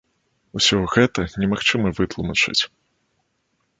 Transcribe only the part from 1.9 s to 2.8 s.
вытлумачыць.